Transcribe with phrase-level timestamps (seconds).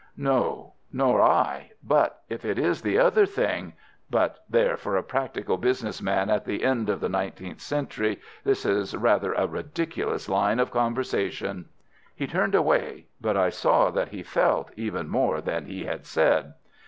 [0.17, 1.73] "No, nor I.
[1.83, 6.63] But if it is the other thing—but there, for a practical business man at the
[6.63, 11.69] end of the nineteenth century this is rather a ridiculous line of conversation."
[12.15, 16.55] He turned away, but I saw that he felt even more than he had said.